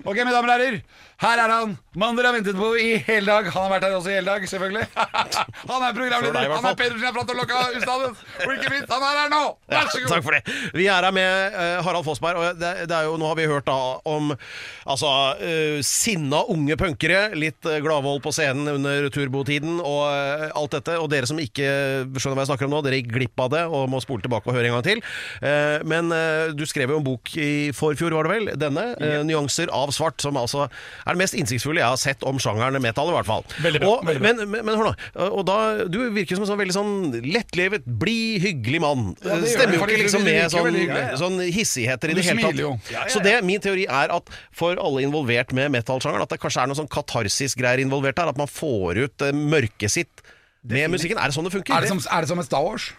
[0.00, 0.76] Ok, mine damer og herrer.
[1.20, 1.72] Her er han.
[2.00, 3.48] Mannen dere har ventet på i hele dag.
[3.52, 4.86] Han har vært her også i hele dag, selvfølgelig.
[5.70, 6.52] Han er programleder.
[6.54, 8.22] Han er Pedersen jeg prater lokka Ustadet.
[8.46, 9.40] Og ikke minst, han er her nå.
[9.68, 10.08] Vær så god.
[10.14, 10.54] Takk for det.
[10.78, 13.48] Vi er her med eh, Harald Fossberg, og det, det er jo, nå har vi
[13.50, 13.76] hørt da
[14.08, 15.10] om altså,
[15.42, 20.96] uh, sinna unge punkere, litt uh, gladvold på scenen under turbotiden og uh, alt dette.
[21.04, 21.68] Og dere som ikke
[22.16, 24.48] skjønner hva jeg snakker om nå, dere gikk glipp av det og må spole tilbake
[24.48, 25.04] og høre en gang til.
[25.44, 28.50] Eh, men eh, du skrev jo en bok i forfjor, var det vel?
[28.60, 28.86] Denne.
[29.02, 32.80] eh, 'Nyanser av svart', som altså er det mest innsiktsfulle jeg har sett om sjangeren
[32.82, 33.44] metal, i hvert fall.
[33.60, 34.32] Veldig bra, Og, veldig bra.
[34.34, 34.94] men, men, men hør nå.
[35.30, 35.58] Og da,
[35.90, 36.94] du virker som en sånn veldig sånn
[37.26, 39.06] lettlevet, blid, hyggelig mann.
[39.24, 41.18] Ja, det Stemmer jo ikke liksom med sånn, ja, ja.
[41.20, 43.12] sånn hissigheter i det hele tatt.
[43.12, 46.70] Så det, min teori er at for alle involvert med metal-sjangeren, at det kanskje er
[46.70, 48.30] noe sånn katarsis-greier involvert her.
[48.32, 50.24] At man får ut eh, mørket sitt
[50.62, 51.18] med musikken.
[51.18, 51.74] Er det sånn det funker?
[51.76, 52.90] Er det som, er det som en Star Wars?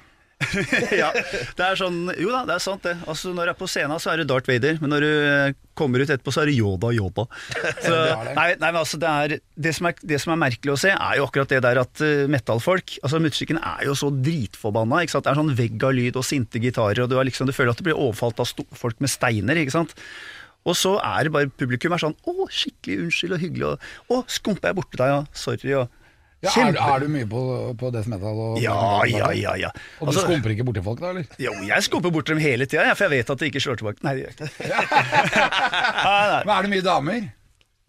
[1.01, 1.09] ja,
[1.57, 2.95] det er sånn Jo da, det er sant det.
[3.09, 5.53] Altså Når du er på scenen, så er det Darth Vader, men når du eh,
[5.77, 7.25] kommer ut etterpå, så er det Yoda Yoda.
[7.85, 7.95] Så,
[8.35, 10.91] nei, nei, men altså det, er, det, som er, det som er merkelig å se,
[10.93, 15.01] er jo akkurat det der at uh, metallfolk Altså Musikken er jo så dritforbanna.
[15.01, 15.25] Ikke sant?
[15.25, 17.73] Det er sånn vegg av lyd og sinte gitarer, og du, er liksom, du føler
[17.73, 19.57] at du blir overfalt av folk med steiner.
[19.61, 19.95] ikke sant?
[20.67, 24.21] Og så er det bare publikum er sånn 'Å, skikkelig unnskyld og hyggelig', og 'Å,
[24.29, 25.23] skumpa jeg borti deg', ja.
[25.33, 25.87] 'sorry', og Ja,
[26.49, 27.41] er, er du mye på,
[27.77, 28.39] på death metal?
[28.47, 29.69] Og Ja, ja, ja, ja.
[29.99, 31.11] Og du Altså- skumper ikke borti folk, da?
[31.13, 31.27] eller?
[31.37, 34.01] Jo, jeg skumper bort dem hele tida, for jeg vet at de ikke slår tilbake.
[34.07, 34.55] Nei, det gjør ikke det.
[36.47, 37.29] Men er det mye damer?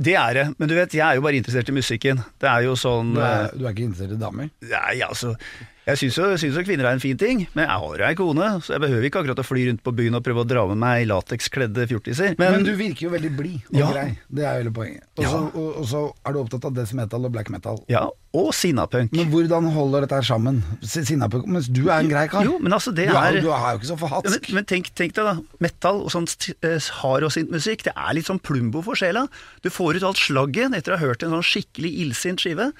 [0.02, 2.18] Det er det, men du vet, jeg er jo bare interessert i musikken.
[2.40, 4.48] Det er jo sånn Du er, eh, du er ikke interessert i damer?
[4.66, 5.34] Nei, altså
[5.82, 8.48] Jeg syns jo, jo kvinner er en fin ting, men jeg har jo ei kone,
[8.62, 10.78] så jeg behøver ikke akkurat å fly rundt på byen og prøve å dra med
[10.78, 12.36] meg latekskledde fjortiser.
[12.38, 13.88] Men, Men, du virker jo veldig blid og Ja.
[13.90, 14.04] grei.
[14.30, 15.02] Det er jo hele poenget.
[15.18, 15.40] Og så Ja.
[15.58, 17.82] og, og så er du opptatt av death metal og black metal.
[17.90, 19.10] Ja, og sinnapunk.
[19.10, 20.62] Men hvordan holder dette her sammen?
[20.86, 22.44] Sinnapunk Mens du er en grei kar.
[22.46, 24.64] Jo, men altså, det du, er, er du er jo ikke så Ja, men, men
[24.70, 26.30] tenk, tenk deg da, metal og sånn
[26.62, 29.26] eh, hard og sint musikk, det er litt sånn plumbo for sjela.
[29.66, 32.70] Du får ut alt slagget etter å ha hørt en sånn skikkelig illsint skive.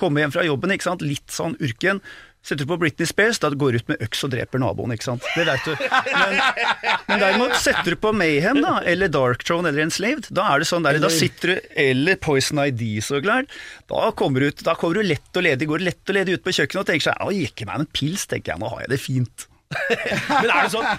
[0.00, 2.00] Komme hjem fra jobben, ikke sant, litt sånn urken.
[2.42, 5.06] Setter du på Britney Spears, da går du ut med øks og dreper naboen, ikke
[5.06, 5.26] sant.
[5.36, 5.76] Det vet du.
[5.78, 6.40] Men,
[7.06, 10.66] men derimot setter du på Mayhem, da, eller Dark Throne eller Enslaved, da er det
[10.72, 13.54] sånn der, da sitter du, eller Poison ID, så klart.
[13.90, 16.42] Da kommer du ut, da kommer du lett og ledig, går lett og ledig ut
[16.42, 18.94] på kjøkkenet og tenker seg, å, jekke meg en pils, tenker jeg, nå har jeg
[18.96, 19.46] det fint.
[20.42, 20.90] Men er det sånn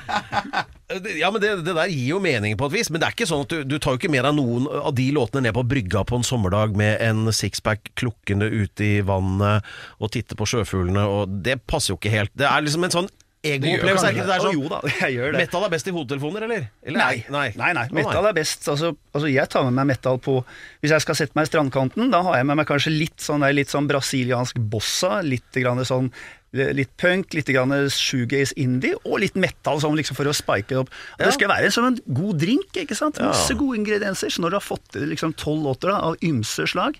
[1.17, 3.29] Ja, men det, det der gir jo mening på et vis, men det er ikke
[3.29, 5.65] sånn at du, du tar jo ikke med deg noen av de låtene ned på
[5.73, 9.65] brygga på en sommerdag med en sixpack klukkende ute i vannet
[9.99, 12.33] og titte på sjøfuglene, og det passer jo ikke helt.
[12.37, 13.11] Det er liksom en sånn
[13.43, 14.29] egoopplevelse, er ikke det?
[14.29, 15.41] der er sånn, jo da, jeg gjør det.
[15.43, 16.67] Metal er best i hodetelefoner, eller?
[16.83, 17.47] eller Nei, nei.
[17.59, 17.87] nei, nei.
[17.99, 18.69] Metal er best.
[18.71, 20.37] Altså, altså, jeg tar med meg metal på
[20.83, 23.43] Hvis jeg skal sette meg i strandkanten, da har jeg med meg kanskje litt sånn,
[23.55, 26.11] litt sånn brasiliansk bossa, litt grann sånn
[26.53, 30.91] Litt punk, litt shoegaze indie, og litt metal sånn liksom for å spike det opp.
[31.17, 31.25] Ja.
[31.25, 33.17] Det skal være som en god drink, ikke sant?
[33.17, 34.29] Masse gode ingredienser.
[34.29, 36.99] Så når du har fått til liksom tolv låter da, av ymse slag,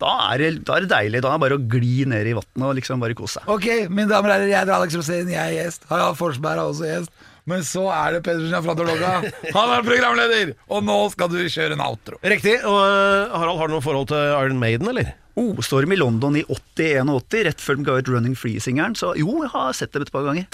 [0.00, 1.20] da er, det, da er det deilig.
[1.24, 3.50] Da er det bare å gli ned i vannet og liksom bare kose seg.
[3.52, 5.84] Ok, mine damer og herrer, jeg er Alex Rosén, jeg er gjest.
[5.90, 7.26] Harald Forsberg er også gjest.
[7.50, 9.12] Men så er det Pedersen fra Logga.
[9.56, 10.52] Han er programleder!
[10.70, 12.20] Og nå skal du kjøre en outro.
[12.22, 12.58] Riktig.
[12.68, 15.12] Og øh, Harald, har du noe forhold til Iron Maiden, eller?
[15.34, 16.44] Oh, Storm i London i
[16.76, 18.96] 80-81, rett før de ga ut Running Free-singeren.
[18.98, 20.48] Så jo, jeg har sett dem et par ganger.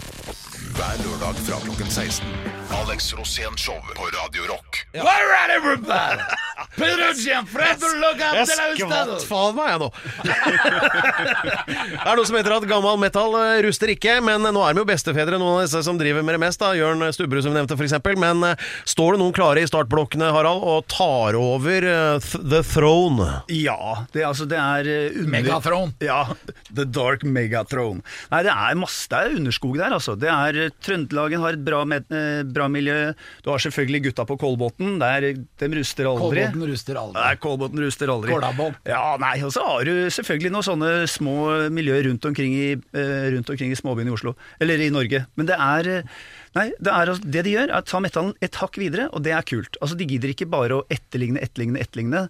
[0.77, 2.27] Hver lørdag fra klokken 16.
[2.77, 4.87] Alex Rosén Show på Radio Rock.
[4.95, 6.23] All right, everybody!
[7.97, 9.89] Logga Jeg skvatt faen meg, jeg nå.
[10.27, 14.83] det er noe som heter at gammel metal eh, ruster ikke, men nå er de
[14.83, 16.61] jo bestefedre, noen av disse som driver med det mest.
[16.61, 17.97] da Jørn Stubberud, som vi nevnte, f.eks.
[18.21, 22.63] Men eh, står det noen klare i startblokkene, Harald, og tar over uh, th The
[22.67, 23.29] Throne?
[23.53, 25.31] Ja, det, altså, det er eh, under...
[25.35, 25.93] Megatron.
[26.05, 26.21] Ja,
[26.75, 28.03] The Dark Megatron.
[28.33, 30.17] Nei, det er masse, det er underskog der, altså.
[30.21, 33.13] Det er, eh, Trøndelagen har et bra, med, eh, bra miljø.
[33.45, 34.97] Du har selvfølgelig gutta på Kolbotn.
[35.01, 36.47] De ruster aldri.
[36.47, 37.21] Kolbotn ruster aldri.
[37.21, 38.35] Nei, Kolbotn ruster aldri.
[38.35, 38.81] Kålabånd.
[38.89, 41.37] Ja, nei, og så har du selvfølgelig noen sånne små
[41.75, 42.71] miljøer rundt omkring i,
[43.37, 44.37] rundt omkring i småbyen i Oslo.
[44.61, 45.27] Eller i Norge.
[45.37, 45.95] Men det er
[46.57, 49.23] Nei, det, er, altså- det de gjør, er å ta metallen et hakk videre, og
[49.27, 49.77] det er kult.
[49.83, 52.29] Altså, De gidder ikke bare å etterligne, etterligne, etterligne.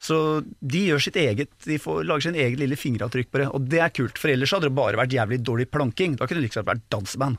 [0.00, 0.16] Så
[0.64, 3.82] de gjør sitt eget, de får, lager sin eget lille fingeravtrykk på det, og det
[3.84, 4.16] er kult.
[4.20, 6.16] For ellers hadde det bare vært jævlig dårlig planking.
[6.16, 7.36] Da kunne det liksom vært danseband.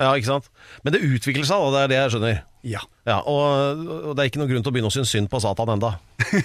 [0.00, 0.48] Ja, ikke sant?
[0.84, 1.72] Men det utvikler seg, da.
[1.72, 2.38] Det er det jeg skjønner.
[2.68, 2.84] Ja.
[3.08, 5.40] Ja, og, og det er ikke noen grunn til å begynne å synes synd på
[5.42, 5.94] Satan enda.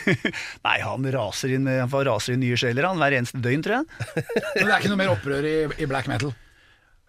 [0.67, 3.79] Nei, han raser inn, han får raser inn nye sjeler han, hver eneste døgn, tror
[3.79, 3.87] jeg.
[4.55, 6.33] Men det er ikke noe mer opprør i, i black metal.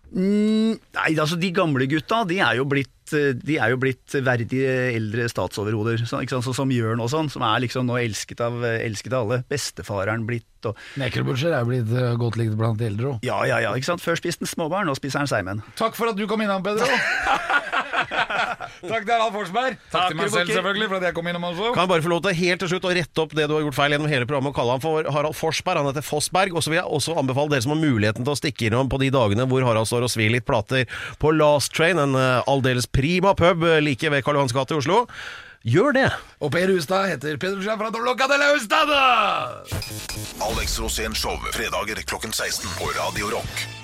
[0.09, 4.19] Mm, nei, altså de gamle gutta, de er jo blitt eh, De er jo blitt
[4.25, 6.49] verdige eldre statsoverhoder, så, ikke sant?
[6.49, 9.43] sånn som Jørn og sånn, som er liksom nå elsket av, elsket av alle.
[9.51, 13.27] Bestefaren blitt og Nekrobutcher er jo blitt eh, godt likt blant de eldre òg.
[13.27, 14.03] Ja, ja, ja, ikke sant.
[14.03, 15.63] Før spiste han småbarn, nå spiser han seigmenn.
[15.79, 16.89] Takk for at du kom innom, Pedro.
[17.99, 19.77] Takk til Harald Forsberg.
[19.79, 21.71] Takk, Takk, til meg selv, selvfølgelig, for at jeg kom innom også.
[21.75, 23.65] Kan jeg bare få lov til helt til slutt å rette opp det du har
[23.67, 25.83] gjort feil gjennom hele programmet og kalle han for Harald Forsberg.
[25.83, 26.55] Han heter Fossberg.
[26.55, 29.01] Og så vil jeg også anbefale dere som har muligheten til å stikke innom på
[29.03, 30.87] de dagene hvor Harald står og svir litt plater
[31.23, 35.05] på Last Train, en eh, aldeles prima pub like ved Karl Johans gate i Oslo.
[35.67, 36.11] Gjør det!
[36.41, 39.03] Og Per Hustad heter Pedro fra Dolokka de la Hustada!
[40.51, 43.78] Alex Rosén Show fredager klokken 16 på Radio Rock.